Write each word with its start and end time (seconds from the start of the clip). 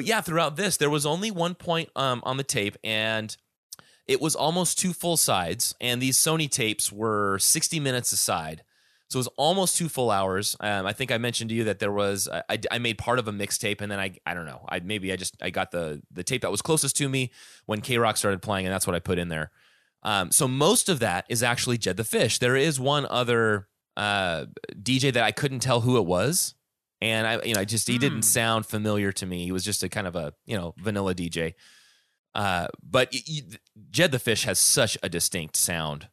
but 0.00 0.06
yeah, 0.06 0.22
throughout 0.22 0.56
this, 0.56 0.78
there 0.78 0.88
was 0.88 1.04
only 1.04 1.30
one 1.30 1.54
point 1.54 1.90
um, 1.94 2.22
on 2.24 2.38
the 2.38 2.42
tape, 2.42 2.78
and 2.82 3.36
it 4.06 4.18
was 4.18 4.34
almost 4.34 4.78
two 4.78 4.94
full 4.94 5.18
sides. 5.18 5.74
And 5.78 6.00
these 6.00 6.16
Sony 6.16 6.50
tapes 6.50 6.90
were 6.90 7.38
60 7.38 7.78
minutes 7.80 8.10
a 8.12 8.16
side. 8.16 8.64
So 9.10 9.18
it 9.18 9.20
was 9.20 9.28
almost 9.36 9.76
two 9.76 9.90
full 9.90 10.10
hours. 10.10 10.56
Um, 10.58 10.86
I 10.86 10.94
think 10.94 11.12
I 11.12 11.18
mentioned 11.18 11.50
to 11.50 11.54
you 11.54 11.64
that 11.64 11.80
there 11.80 11.92
was 11.92 12.30
I, 12.32 12.58
I 12.70 12.78
made 12.78 12.96
part 12.96 13.18
of 13.18 13.28
a 13.28 13.32
mixtape, 13.32 13.82
and 13.82 13.92
then 13.92 14.00
I 14.00 14.16
I 14.24 14.32
don't 14.32 14.46
know 14.46 14.64
I 14.70 14.80
maybe 14.80 15.12
I 15.12 15.16
just 15.16 15.36
I 15.42 15.50
got 15.50 15.70
the 15.70 16.00
the 16.10 16.24
tape 16.24 16.40
that 16.40 16.50
was 16.50 16.62
closest 16.62 16.96
to 16.96 17.06
me 17.06 17.30
when 17.66 17.82
K 17.82 17.98
Rock 17.98 18.16
started 18.16 18.40
playing, 18.40 18.64
and 18.64 18.72
that's 18.72 18.86
what 18.86 18.96
I 18.96 19.00
put 19.00 19.18
in 19.18 19.28
there. 19.28 19.50
Um, 20.02 20.32
so 20.32 20.48
most 20.48 20.88
of 20.88 21.00
that 21.00 21.26
is 21.28 21.42
actually 21.42 21.76
Jed 21.76 21.98
the 21.98 22.04
Fish. 22.04 22.38
There 22.38 22.56
is 22.56 22.80
one 22.80 23.04
other 23.10 23.68
uh, 23.98 24.46
DJ 24.80 25.12
that 25.12 25.24
I 25.24 25.32
couldn't 25.32 25.60
tell 25.60 25.82
who 25.82 25.98
it 25.98 26.06
was, 26.06 26.54
and 27.00 27.26
I 27.26 27.42
you 27.42 27.54
know 27.54 27.60
I 27.60 27.64
just 27.64 27.88
he 27.88 27.98
didn't 27.98 28.18
Hmm. 28.18 28.22
sound 28.22 28.66
familiar 28.66 29.12
to 29.12 29.26
me. 29.26 29.44
He 29.44 29.52
was 29.52 29.64
just 29.64 29.82
a 29.82 29.88
kind 29.88 30.06
of 30.06 30.16
a 30.16 30.32
you 30.46 30.56
know 30.56 30.74
vanilla 30.78 31.14
DJ. 31.14 31.54
Uh, 32.34 32.68
but 32.82 33.12
Jed 33.90 34.12
the 34.12 34.18
Fish 34.18 34.44
has 34.44 34.58
such 34.58 34.96
a 35.02 35.08
distinct 35.08 35.56
sound. 35.56 36.08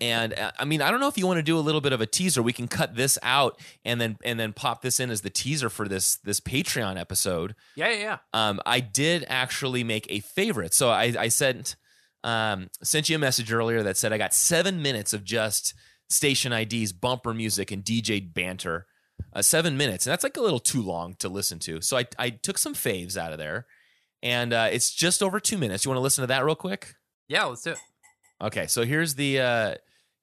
and 0.00 0.34
uh, 0.36 0.50
I 0.58 0.64
mean, 0.64 0.82
I 0.82 0.90
don't 0.90 0.98
know 1.00 1.06
if 1.08 1.16
you 1.16 1.26
want 1.26 1.38
to 1.38 1.42
do 1.42 1.56
a 1.56 1.60
little 1.60 1.80
bit 1.80 1.92
of 1.92 2.00
a 2.00 2.06
teaser. 2.06 2.42
We 2.42 2.52
can 2.52 2.66
cut 2.66 2.96
this 2.96 3.18
out 3.22 3.60
and 3.84 4.00
then 4.00 4.16
and 4.24 4.38
then 4.38 4.52
pop 4.52 4.82
this 4.82 4.98
in 4.98 5.10
as 5.10 5.20
the 5.20 5.30
teaser 5.30 5.68
for 5.70 5.86
this 5.88 6.16
this 6.16 6.40
Patreon 6.40 6.98
episode. 6.98 7.54
Yeah, 7.76 7.90
yeah, 7.90 7.96
yeah. 7.98 8.18
Um, 8.32 8.60
I 8.66 8.80
did 8.80 9.24
actually 9.28 9.84
make 9.84 10.06
a 10.10 10.20
favorite. 10.20 10.74
So 10.74 10.90
I, 10.90 11.14
I 11.18 11.28
sent 11.28 11.76
um, 12.24 12.68
sent 12.82 13.08
you 13.08 13.16
a 13.16 13.18
message 13.20 13.52
earlier 13.52 13.82
that 13.84 13.96
said 13.96 14.12
I 14.12 14.18
got 14.18 14.34
seven 14.34 14.82
minutes 14.82 15.12
of 15.12 15.24
just 15.24 15.74
station 16.08 16.52
IDs, 16.52 16.92
bumper 16.92 17.32
music, 17.32 17.70
and 17.70 17.84
DJ 17.84 18.20
banter. 18.32 18.86
Uh, 19.32 19.42
seven 19.42 19.76
minutes, 19.76 20.06
and 20.06 20.12
that's 20.12 20.22
like 20.22 20.36
a 20.36 20.40
little 20.40 20.60
too 20.60 20.80
long 20.80 21.14
to 21.16 21.28
listen 21.28 21.58
to. 21.58 21.80
So 21.80 21.96
I 21.96 22.06
I 22.18 22.30
took 22.30 22.56
some 22.56 22.72
faves 22.74 23.16
out 23.16 23.32
of 23.32 23.38
there, 23.38 23.66
and 24.22 24.52
uh, 24.52 24.68
it's 24.70 24.94
just 24.94 25.22
over 25.22 25.40
two 25.40 25.58
minutes. 25.58 25.84
You 25.84 25.90
want 25.90 25.98
to 25.98 26.02
listen 26.02 26.22
to 26.22 26.28
that 26.28 26.44
real 26.44 26.54
quick? 26.54 26.94
Yeah, 27.28 27.44
let's 27.44 27.62
do 27.62 27.72
it. 27.72 27.78
Okay, 28.40 28.68
so 28.68 28.84
here's 28.84 29.16
the 29.16 29.40
uh, 29.40 29.74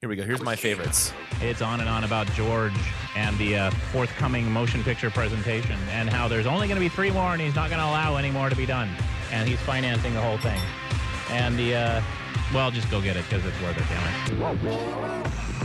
here 0.02 0.10
we 0.10 0.16
go. 0.16 0.24
Here's 0.24 0.42
my 0.42 0.56
favorites. 0.56 1.14
It's 1.42 1.62
on 1.62 1.80
and 1.80 1.88
on 1.88 2.04
about 2.04 2.26
George 2.34 2.74
and 3.16 3.38
the 3.38 3.56
uh, 3.56 3.72
forthcoming 3.92 4.52
motion 4.52 4.84
picture 4.84 5.12
presentation 5.12 5.78
and 5.92 6.10
how 6.10 6.28
there's 6.28 6.48
only 6.48 6.68
going 6.68 6.76
to 6.78 6.84
be 6.84 6.90
three 6.90 7.12
more 7.12 7.34
and 7.34 7.42
he's 7.42 7.54
not 7.54 7.70
going 7.70 7.80
to 7.80 7.86
allow 7.86 8.16
any 8.16 8.32
more 8.32 8.50
to 8.50 8.56
be 8.56 8.66
done. 8.66 8.90
And 9.32 9.48
he's 9.48 9.60
financing 9.60 10.16
the 10.16 10.22
whole 10.22 10.40
thing. 10.40 10.60
And 11.30 11.58
the, 11.58 11.76
uh, 11.76 12.02
well, 12.52 12.72
just 12.72 12.90
go 12.90 13.00
get 13.00 13.16
it 13.16 13.26
because 13.30 13.46
it's 13.46 13.62
worth 13.62 13.78
it, 13.78 13.84
damn 13.90 14.42
it. 14.42 15.61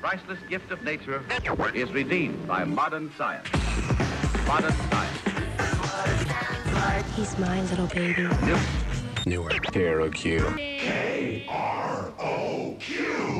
Priceless 0.00 0.38
gift 0.48 0.70
of 0.70 0.82
nature 0.82 1.22
is 1.74 1.90
redeemed 1.92 2.46
by 2.46 2.64
modern 2.64 3.12
science. 3.16 3.48
Modern 4.46 4.72
science. 4.72 5.18
He's 7.16 7.38
my 7.38 7.60
little 7.62 7.86
baby. 7.88 8.28
Newark. 9.26 9.52
KROQ. 9.66 10.56
K-R-O-Q. 10.56 11.48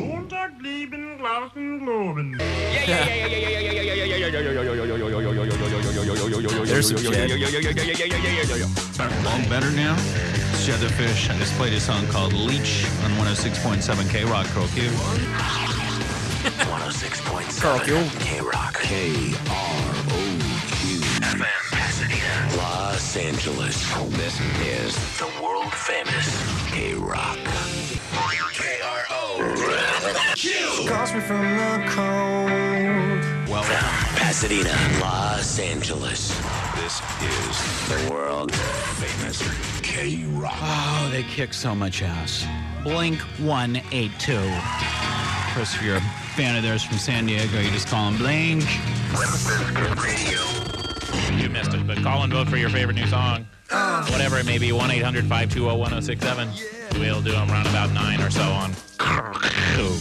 Montag, 0.08 0.60
Leben, 0.62 1.18
Glauben, 1.18 1.80
Globen. 1.80 2.38
Yeah, 2.38 2.46
yeah, 2.86 3.04
yeah, 3.04 3.26
yeah, 3.26 3.28
yeah, 3.38 3.48
yeah, 3.48 3.60
yeah, 3.60 3.72
yeah, 3.72 4.16
yeah, 4.16 4.16
yeah, 4.16 4.26
yeah, 4.28 4.30
There's 6.64 6.88
some 6.88 6.98
Jed. 6.98 7.30
Long 9.24 9.42
better 9.48 9.70
now? 9.72 9.96
It's 9.98 10.64
Jed 10.66 10.80
the 10.80 10.88
Fish. 10.90 11.28
I 11.30 11.36
just 11.38 11.54
played 11.54 11.72
a 11.72 11.80
song 11.80 12.06
called 12.08 12.32
Leech 12.32 12.84
on 13.02 13.10
106.7 13.12 14.10
K 14.10 14.24
Rock 14.24 14.46
Crow 14.48 14.66
Q. 14.68 14.90
106.7 16.42 18.20
K 18.20 18.40
Rock. 18.40 18.74
K 18.80 19.32
R 19.48 19.94
O 20.10 20.38
Q. 20.66 20.98
FM 21.22 21.70
Pasadena. 21.70 22.56
Los 22.56 23.16
Angeles. 23.16 23.76
This 24.16 24.40
is 24.60 24.96
the 25.18 25.30
world 25.40 25.72
famous 25.72 26.26
K 26.68 26.94
Rock. 26.94 27.38
K 28.52 28.80
R 28.84 29.04
O 29.10 30.34
Q. 30.34 30.88
Calls 30.88 31.12
me 31.14 31.20
from 31.20 31.42
the 31.42 31.84
cold. 31.90 33.48
Well, 33.48 33.62
From 33.62 34.16
Pasadena, 34.16 34.76
Los 35.00 35.58
Angeles. 35.60 36.36
This 36.74 37.00
is 37.22 37.88
the 37.88 38.10
world 38.12 38.52
famous 38.52 39.40
K 39.82 40.24
Rock. 40.30 40.56
oh, 40.60 41.08
they 41.12 41.22
kick 41.22 41.54
so 41.54 41.72
much 41.74 42.02
ass. 42.02 42.44
Blink 42.82 43.20
182. 43.38 44.40
Chris, 45.54 45.80
you're 45.82 45.96
a 45.96 46.02
fan 46.32 46.56
of 46.56 46.62
theirs 46.62 46.82
from 46.82 46.96
San 46.96 47.26
Diego, 47.26 47.60
you 47.60 47.70
just 47.70 47.88
call 47.88 48.10
them 48.10 48.18
Blink. 48.18 48.64
You 51.38 51.50
missed 51.50 51.74
it, 51.74 51.86
but 51.86 51.98
call 51.98 52.22
and 52.22 52.32
vote 52.32 52.48
for 52.48 52.56
your 52.56 52.70
favorite 52.70 52.94
new 52.94 53.06
song. 53.06 53.46
Whatever 54.08 54.38
it 54.38 54.46
may 54.46 54.56
be, 54.56 54.72
1 54.72 54.90
800 54.90 55.26
520 55.26 55.76
1067. 55.78 56.48
We'll 56.98 57.20
do 57.20 57.32
them 57.32 57.50
around 57.50 57.66
about 57.66 57.92
9 57.92 58.20
or 58.22 58.30
so 58.30 58.40
on. 58.42 58.72
Cool. 58.98 59.98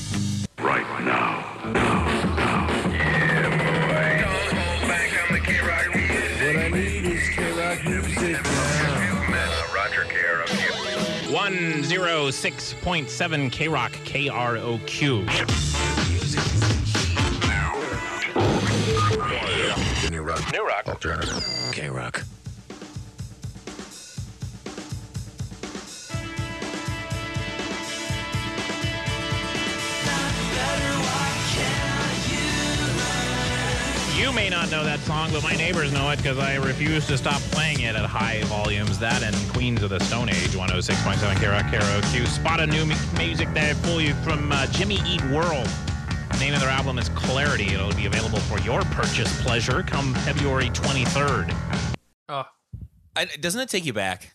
What 6.41 6.56
I 6.56 6.70
need 6.70 7.06
is 7.06 7.30
K-Rock 7.30 7.84
music 7.86 8.41
now. 8.44 9.74
Roger 9.75 10.06
KROQ. 10.06 11.31
106.7 11.31 13.52
K 13.52 13.68
Rock 13.68 13.91
New 20.12 20.22
Rock. 20.24 20.52
New 20.52 20.68
Rock. 20.68 20.88
Alternative. 20.88 21.72
K 21.72 21.90
Rock. 21.90 22.24
You 34.18 34.34
may 34.34 34.50
not 34.50 34.70
know 34.70 34.84
that 34.84 35.00
song, 35.02 35.30
but 35.31 35.44
my 35.44 35.56
neighbors 35.56 35.91
know 35.94 36.09
it 36.12 36.18
because 36.18 36.38
I 36.38 36.56
refuse 36.56 37.08
to 37.08 37.18
stop 37.18 37.41
playing 37.52 37.81
it 37.81 37.96
at 37.96 38.06
high 38.06 38.44
volumes. 38.44 39.00
That 39.00 39.24
and 39.24 39.36
Queens 39.53 39.81
of 39.81 39.90
the 39.90 40.00
Stone 40.00 40.30
Age, 40.30 40.50
106.7 40.50 41.40
K 41.40 41.47
Rock 41.47 41.72
K 41.72 41.78
R 41.78 41.84
O 41.84 42.02
Q. 42.12 42.25
Spot 42.25 42.59
a 42.59 42.68
new 42.68 42.86
music 43.18 43.53
there 43.53 43.75
for 43.75 44.02
you 44.02 44.14
from 44.16 44.52
uh, 44.52 44.68
Jimmy 44.68 45.00
Eat 45.06 45.24
World. 45.25 45.70
Name 46.41 46.56
of 46.56 46.59
their 46.59 46.69
album 46.72 46.97
is 46.97 47.07
Clarity. 47.09 47.68
It'll 47.75 47.94
be 47.94 48.07
available 48.07 48.40
for 48.40 48.59
your 48.62 48.81
purchase 48.81 49.44
pleasure 49.44 49.84
come 49.84 50.12
February 50.16 50.72
23rd. 50.72 51.56
Oh, 52.29 52.46
I, 53.16 53.25
doesn't 53.25 53.62
it 53.62 53.69
take 53.69 53.85
you 53.85 53.94
back? 53.94 54.31